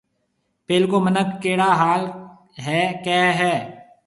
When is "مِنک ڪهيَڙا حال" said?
1.05-2.01